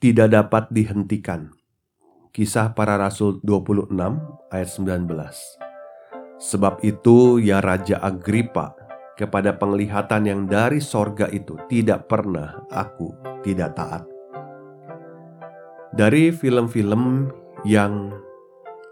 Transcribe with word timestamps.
Tidak 0.00 0.32
dapat 0.32 0.72
dihentikan. 0.72 1.52
Kisah 2.32 2.72
para 2.72 2.96
Rasul 2.96 3.36
26 3.44 3.92
ayat 4.48 4.70
19. 4.72 5.04
Sebab 6.40 6.80
itu 6.80 7.36
ya 7.36 7.60
Raja 7.60 8.00
Agripa, 8.00 8.72
kepada 9.20 9.52
penglihatan 9.60 10.24
yang 10.24 10.40
dari 10.48 10.80
sorga 10.80 11.28
itu 11.28 11.60
tidak 11.68 12.08
pernah 12.08 12.64
aku 12.72 13.12
tidak 13.44 13.76
taat. 13.76 14.08
Dari 15.92 16.32
film-film 16.32 17.28
yang 17.68 18.08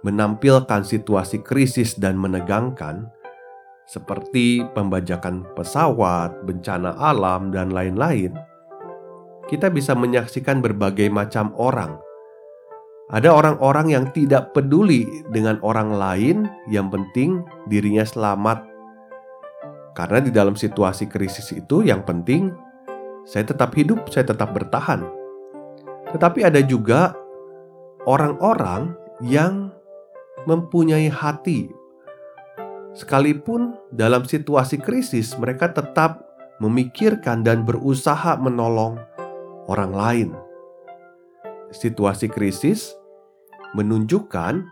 menampilkan 0.05 0.84
situasi 0.84 1.41
krisis 1.41 1.97
dan 1.97 2.20
menegangkan, 2.20 3.09
seperti 3.89 4.61
pembajakan 4.77 5.48
pesawat, 5.56 6.45
bencana 6.45 6.93
alam, 7.00 7.48
dan 7.48 7.72
lain-lain, 7.72 8.37
kita 9.49 9.73
bisa 9.73 9.97
menyaksikan 9.97 10.61
berbagai 10.61 11.09
macam 11.09 11.57
orang. 11.57 11.97
Ada 13.09 13.33
orang-orang 13.33 13.97
yang 13.97 14.05
tidak 14.13 14.53
peduli 14.53 15.09
dengan 15.33 15.57
orang 15.65 15.97
lain, 15.97 16.45
yang 16.69 16.93
penting 16.93 17.41
dirinya 17.73 18.05
selamat. 18.05 18.61
Karena 19.97 20.21
di 20.21 20.29
dalam 20.29 20.53
situasi 20.53 21.09
krisis 21.09 21.49
itu, 21.57 21.81
yang 21.81 22.05
penting 22.05 22.53
saya 23.25 23.49
tetap 23.49 23.73
hidup, 23.73 24.13
saya 24.13 24.29
tetap 24.29 24.53
bertahan. 24.53 25.09
Tetapi 26.12 26.45
ada 26.45 26.61
juga 26.61 27.17
orang-orang 28.05 28.93
yang 29.25 29.73
mempunyai 30.45 31.09
hati, 31.09 31.73
sekalipun 32.93 33.73
dalam 33.89 34.29
situasi 34.29 34.77
krisis, 34.77 35.33
mereka 35.41 35.73
tetap 35.73 36.29
memikirkan 36.61 37.41
dan 37.41 37.65
berusaha 37.65 38.37
menolong 38.37 39.01
orang 39.69 39.93
lain. 39.93 40.31
Situasi 41.69 42.33
krisis 42.33 42.97
menunjukkan 43.77 44.65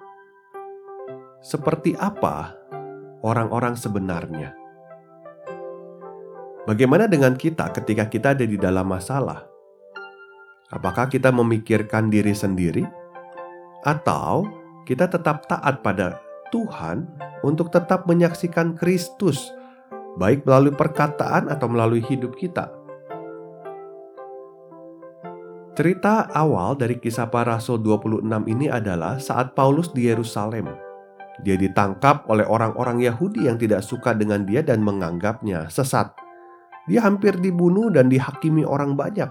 seperti 1.45 1.93
apa 2.01 2.57
orang-orang 3.21 3.77
sebenarnya. 3.77 4.57
Bagaimana 6.67 7.07
dengan 7.07 7.39
kita 7.39 7.71
ketika 7.71 8.11
kita 8.11 8.35
ada 8.35 8.43
di 8.43 8.59
dalam 8.59 8.89
masalah? 8.91 9.47
Apakah 10.73 11.07
kita 11.07 11.31
memikirkan 11.31 12.11
diri 12.11 12.35
sendiri, 12.35 12.83
atau 13.87 14.43
kita 14.83 15.07
tetap 15.07 15.47
taat 15.47 15.79
pada 15.87 16.19
Tuhan 16.51 17.07
untuk 17.47 17.71
tetap 17.71 18.11
menyaksikan 18.11 18.75
Kristus, 18.75 19.55
baik 20.19 20.43
melalui 20.43 20.75
perkataan 20.75 21.47
atau 21.47 21.71
melalui 21.71 22.03
hidup 22.03 22.35
kita? 22.35 22.67
Cerita 25.77 26.25
awal 26.33 26.81
dari 26.81 26.97
kisah 26.97 27.29
para 27.29 27.61
rasul 27.61 27.77
26 27.85 28.25
ini 28.49 28.65
adalah 28.65 29.21
saat 29.21 29.53
Paulus 29.53 29.93
di 29.93 30.09
Yerusalem. 30.09 30.73
Dia 31.45 31.53
ditangkap 31.61 32.25
oleh 32.33 32.49
orang-orang 32.49 33.05
Yahudi 33.05 33.45
yang 33.45 33.61
tidak 33.61 33.85
suka 33.85 34.17
dengan 34.17 34.49
dia 34.49 34.65
dan 34.65 34.81
menganggapnya 34.81 35.69
sesat. 35.69 36.17
Dia 36.89 37.05
hampir 37.05 37.37
dibunuh 37.37 37.93
dan 37.93 38.09
dihakimi 38.09 38.65
orang 38.65 38.97
banyak. 38.97 39.29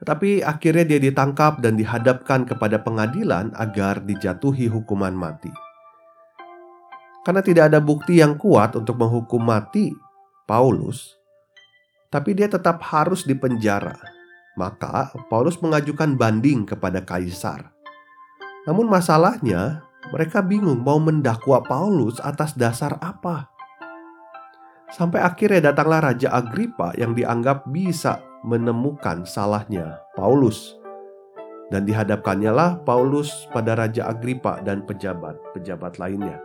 Tetapi 0.00 0.40
akhirnya 0.40 0.88
dia 0.88 1.12
ditangkap 1.12 1.60
dan 1.60 1.76
dihadapkan 1.76 2.48
kepada 2.48 2.80
pengadilan 2.80 3.52
agar 3.52 4.00
dijatuhi 4.00 4.72
hukuman 4.72 5.12
mati. 5.12 5.52
Karena 7.20 7.44
tidak 7.44 7.68
ada 7.68 7.84
bukti 7.84 8.24
yang 8.24 8.40
kuat 8.40 8.72
untuk 8.80 8.96
menghukum 8.96 9.44
mati 9.44 9.92
Paulus, 10.48 11.20
tapi 12.08 12.32
dia 12.32 12.48
tetap 12.48 12.80
harus 12.80 13.28
dipenjara 13.28 14.15
maka 14.56 15.12
Paulus 15.28 15.60
mengajukan 15.60 16.16
banding 16.16 16.64
kepada 16.64 17.04
kaisar. 17.04 17.70
Namun 18.66 18.90
masalahnya, 18.90 19.86
mereka 20.10 20.42
bingung 20.42 20.82
mau 20.82 20.98
mendakwa 20.98 21.62
Paulus 21.62 22.18
atas 22.24 22.56
dasar 22.56 22.98
apa. 22.98 23.52
Sampai 24.90 25.22
akhirnya 25.22 25.70
datanglah 25.70 26.10
Raja 26.10 26.32
Agripa 26.32 26.96
yang 26.96 27.12
dianggap 27.12 27.68
bisa 27.70 28.24
menemukan 28.42 29.22
salahnya 29.28 30.00
Paulus. 30.16 30.74
Dan 31.66 31.82
dihadapkannya 31.82 32.52
lah 32.54 32.78
Paulus 32.86 33.50
pada 33.50 33.74
Raja 33.74 34.06
Agripa 34.06 34.62
dan 34.62 34.86
pejabat-pejabat 34.86 35.98
lainnya. 35.98 36.38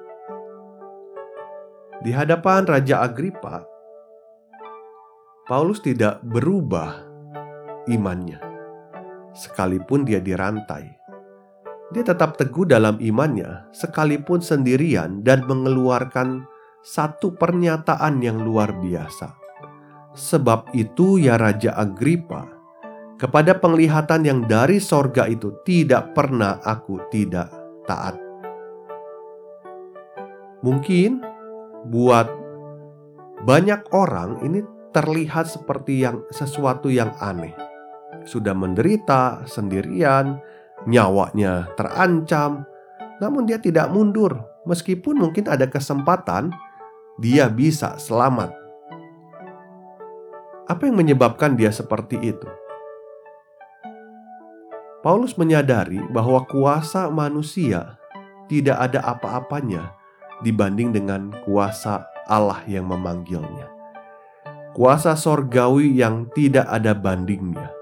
Di 2.01 2.09
hadapan 2.09 2.65
Raja 2.65 3.05
Agripa, 3.05 3.61
Paulus 5.45 5.77
tidak 5.85 6.25
berubah 6.25 7.10
imannya. 7.87 8.41
Sekalipun 9.31 10.03
dia 10.03 10.19
dirantai, 10.19 11.01
dia 11.91 12.07
tetap 12.07 12.39
teguh 12.39 12.63
dalam 12.63 12.95
imannya, 13.03 13.67
sekalipun 13.75 14.39
sendirian, 14.39 15.27
dan 15.27 15.43
mengeluarkan 15.43 16.47
satu 16.79 17.35
pernyataan 17.35 18.23
yang 18.23 18.39
luar 18.47 18.71
biasa. 18.79 19.35
Sebab 20.15 20.71
itu, 20.71 21.19
ya 21.19 21.35
Raja 21.35 21.75
Agripa, 21.75 22.47
kepada 23.19 23.59
penglihatan 23.59 24.23
yang 24.23 24.39
dari 24.47 24.79
sorga 24.79 25.27
itu 25.27 25.59
tidak 25.67 26.15
pernah 26.15 26.63
aku 26.63 26.95
tidak 27.11 27.51
taat. 27.83 28.15
Mungkin 30.63 31.19
buat 31.91 32.31
banyak 33.43 33.91
orang 33.91 34.39
ini 34.47 34.63
terlihat 34.95 35.51
seperti 35.51 36.07
yang 36.07 36.23
sesuatu 36.31 36.87
yang 36.87 37.11
aneh 37.19 37.70
sudah 38.25 38.53
menderita 38.53 39.43
sendirian, 39.49 40.39
nyawanya 40.85 41.69
terancam, 41.77 42.65
namun 43.21 43.45
dia 43.45 43.61
tidak 43.61 43.89
mundur, 43.93 44.41
meskipun 44.65 45.17
mungkin 45.17 45.45
ada 45.45 45.69
kesempatan 45.69 46.49
dia 47.21 47.45
bisa 47.49 47.97
selamat. 48.01 48.49
Apa 50.65 50.87
yang 50.87 50.97
menyebabkan 50.97 51.53
dia 51.59 51.69
seperti 51.69 52.17
itu? 52.21 52.49
Paulus 55.01 55.33
menyadari 55.33 55.97
bahwa 56.13 56.45
kuasa 56.45 57.09
manusia 57.09 57.97
tidak 58.45 58.77
ada 58.77 59.01
apa-apanya 59.01 59.97
dibanding 60.45 60.93
dengan 60.93 61.33
kuasa 61.41 62.05
Allah 62.29 62.61
yang 62.69 62.85
memanggilnya. 62.85 63.69
Kuasa 64.77 65.17
sorgawi 65.17 65.97
yang 65.99 66.29
tidak 66.31 66.69
ada 66.69 66.93
bandingnya. 66.93 67.80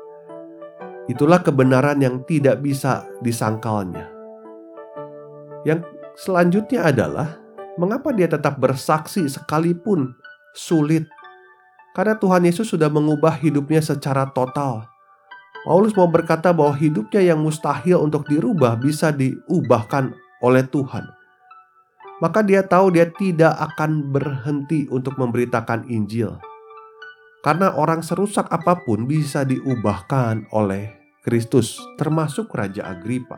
Itulah 1.10 1.42
kebenaran 1.42 1.98
yang 1.98 2.22
tidak 2.30 2.62
bisa 2.62 3.02
disangkalnya. 3.26 4.06
Yang 5.66 5.90
selanjutnya 6.14 6.86
adalah 6.86 7.42
mengapa 7.82 8.14
dia 8.14 8.30
tetap 8.30 8.62
bersaksi 8.62 9.26
sekalipun 9.26 10.14
sulit. 10.54 11.10
Karena 11.98 12.14
Tuhan 12.14 12.46
Yesus 12.46 12.70
sudah 12.70 12.94
mengubah 12.94 13.42
hidupnya 13.42 13.82
secara 13.82 14.30
total. 14.38 14.86
Paulus 15.66 15.98
mau 15.98 16.06
berkata 16.06 16.54
bahwa 16.54 16.78
hidupnya 16.78 17.34
yang 17.34 17.42
mustahil 17.42 18.00
untuk 18.06 18.30
dirubah 18.30 18.78
bisa 18.78 19.10
diubahkan 19.10 20.14
oleh 20.46 20.64
Tuhan. 20.70 21.10
Maka 22.22 22.46
dia 22.46 22.62
tahu 22.62 22.94
dia 22.94 23.10
tidak 23.10 23.58
akan 23.58 24.14
berhenti 24.14 24.86
untuk 24.94 25.18
memberitakan 25.18 25.90
Injil. 25.90 26.38
Karena 27.42 27.72
orang 27.74 28.04
serusak 28.04 28.46
apa 28.52 28.84
pun 28.84 29.08
bisa 29.08 29.48
diubahkan 29.48 30.52
oleh 30.52 30.99
Kristus, 31.30 31.78
termasuk 32.02 32.50
Raja 32.50 32.90
Agripa. 32.90 33.38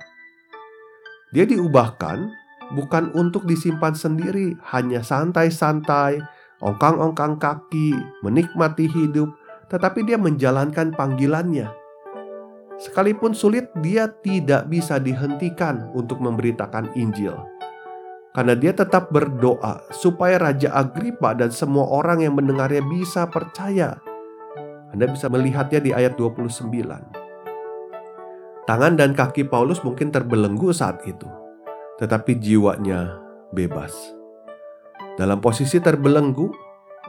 Dia 1.36 1.44
diubahkan 1.44 2.32
bukan 2.72 3.12
untuk 3.20 3.44
disimpan 3.44 3.92
sendiri, 3.92 4.56
hanya 4.72 5.04
santai-santai, 5.04 6.24
ongkang-ongkang 6.64 7.36
kaki, 7.36 8.00
menikmati 8.24 8.88
hidup, 8.88 9.36
tetapi 9.68 10.08
dia 10.08 10.16
menjalankan 10.16 10.96
panggilannya. 10.96 11.68
Sekalipun 12.80 13.36
sulit, 13.36 13.68
dia 13.84 14.08
tidak 14.24 14.72
bisa 14.72 14.96
dihentikan 14.96 15.92
untuk 15.92 16.24
memberitakan 16.24 16.96
Injil. 16.96 17.36
karena 18.32 18.56
dia 18.56 18.72
tetap 18.72 19.12
berdoa 19.12 19.84
supaya 19.92 20.40
Raja 20.40 20.72
Agripa 20.72 21.36
dan 21.36 21.52
semua 21.52 21.84
orang 21.92 22.24
yang 22.24 22.40
mendengarnya 22.40 22.80
bisa 22.80 23.28
percaya. 23.28 24.00
Anda 24.96 25.12
bisa 25.12 25.28
melihatnya 25.28 25.84
di 25.84 25.92
ayat 25.92 26.16
29. 26.16 27.21
Tangan 28.70 28.94
dan 28.94 29.18
kaki 29.18 29.50
Paulus 29.50 29.82
mungkin 29.82 30.14
terbelenggu 30.14 30.70
saat 30.70 31.02
itu, 31.10 31.26
tetapi 31.98 32.38
jiwanya 32.38 33.18
bebas. 33.50 33.94
Dalam 35.18 35.42
posisi 35.42 35.82
terbelenggu, 35.82 36.50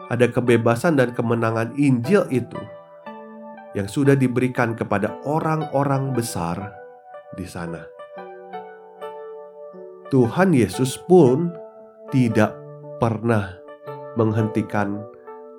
ada 0.09 0.29
kebebasan 0.29 0.97
dan 0.97 1.13
kemenangan 1.13 1.77
Injil 1.77 2.25
itu 2.33 2.61
yang 3.73 3.89
sudah 3.89 4.17
diberikan 4.17 4.77
kepada 4.77 5.17
orang-orang 5.25 6.13
besar 6.13 6.73
di 7.37 7.49
sana. 7.49 7.85
Tuhan 10.13 10.53
Yesus 10.53 11.01
pun 11.09 11.49
tidak 12.13 12.53
pernah 13.01 13.57
menghentikan 14.21 15.01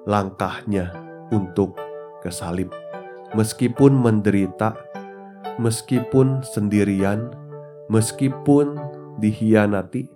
langkahnya 0.06 0.94
untuk 1.34 1.74
ke 2.22 2.30
salib. 2.30 2.70
Meskipun 3.34 3.98
menderita, 3.98 4.78
meskipun 5.62 6.42
sendirian, 6.42 7.34
meskipun 7.90 8.78
dihianati, 9.22 10.10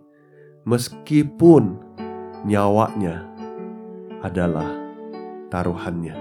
meskipun 0.65 1.77
nyawanya 2.47 3.25
adalah 4.25 4.67
taruhannya. 5.53 6.15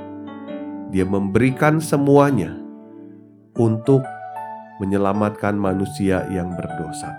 Dia 0.93 1.03
memberikan 1.03 1.83
semuanya 1.83 2.55
untuk 3.57 4.05
menyelamatkan 4.79 5.57
manusia 5.57 6.29
yang 6.29 6.53
berdosa. 6.55 7.11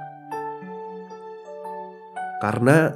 Karena 2.38 2.94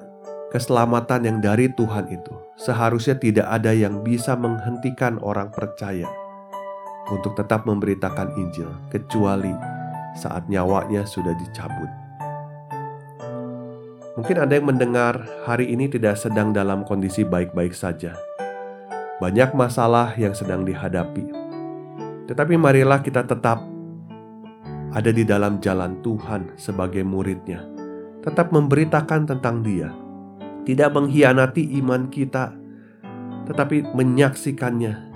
keselamatan 0.53 1.25
yang 1.25 1.38
dari 1.42 1.65
Tuhan 1.74 2.13
itu 2.13 2.36
seharusnya 2.62 3.18
tidak 3.18 3.48
ada 3.50 3.74
yang 3.74 4.06
bisa 4.06 4.38
menghentikan 4.38 5.18
orang 5.25 5.50
percaya 5.50 6.06
untuk 7.09 7.33
tetap 7.33 7.65
memberitakan 7.65 8.38
Injil, 8.38 8.69
kecuali 8.94 9.50
saat 10.13 10.45
nyawanya 10.51 11.07
sudah 11.07 11.33
dicabut. 11.33 11.89
Mungkin 14.19 14.38
ada 14.38 14.53
yang 14.53 14.68
mendengar 14.68 15.24
hari 15.48 15.71
ini 15.71 15.88
tidak 15.88 16.19
sedang 16.19 16.51
dalam 16.51 16.83
kondisi 16.83 17.24
baik-baik 17.24 17.71
saja. 17.71 18.13
Banyak 19.18 19.56
masalah 19.56 20.13
yang 20.19 20.36
sedang 20.36 20.68
dihadapi, 20.68 21.25
tetapi 22.27 22.59
marilah 22.59 23.01
kita 23.01 23.25
tetap 23.25 23.63
ada 24.92 25.12
di 25.13 25.24
dalam 25.24 25.63
jalan 25.63 26.03
Tuhan 26.03 26.59
sebagai 26.59 27.07
muridnya 27.07 27.71
tetap 28.21 28.53
memberitakan 28.53 29.25
tentang 29.25 29.65
Dia, 29.65 29.89
tidak 30.63 30.94
mengkhianati 30.94 31.74
iman 31.81 32.07
kita, 32.07 32.53
tetapi 33.50 33.98
menyaksikannya. 33.98 35.10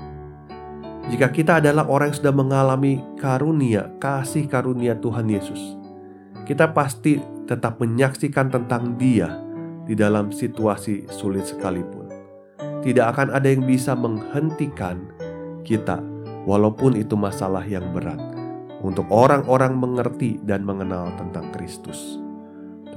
Jika 1.06 1.30
kita 1.30 1.62
adalah 1.62 1.86
orang 1.86 2.10
yang 2.10 2.18
sudah 2.18 2.34
mengalami 2.34 2.98
karunia, 3.22 3.94
kasih 4.02 4.50
karunia 4.50 4.98
Tuhan 4.98 5.30
Yesus, 5.30 5.78
kita 6.50 6.74
pasti 6.74 7.22
tetap 7.46 7.78
menyaksikan 7.78 8.50
tentang 8.50 8.98
Dia 8.98 9.30
di 9.86 9.94
dalam 9.94 10.34
situasi 10.34 11.06
sulit 11.14 11.46
sekalipun. 11.46 12.10
Tidak 12.82 13.06
akan 13.06 13.38
ada 13.38 13.46
yang 13.46 13.70
bisa 13.70 13.94
menghentikan 13.94 15.06
kita, 15.62 16.02
walaupun 16.50 16.98
itu 16.98 17.14
masalah 17.14 17.62
yang 17.62 17.86
berat, 17.94 18.18
untuk 18.82 19.06
orang-orang 19.14 19.78
mengerti 19.78 20.42
dan 20.42 20.66
mengenal 20.66 21.14
tentang 21.22 21.54
Kristus. 21.54 22.18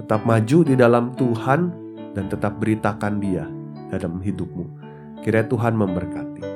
Tetap 0.00 0.24
maju 0.24 0.64
di 0.64 0.72
dalam 0.80 1.12
Tuhan 1.12 1.60
dan 2.16 2.24
tetap 2.32 2.56
beritakan 2.56 3.20
Dia 3.20 3.44
dalam 3.92 4.24
hidupmu. 4.24 4.64
Kira 5.20 5.44
Tuhan 5.44 5.76
memberkati. 5.76 6.47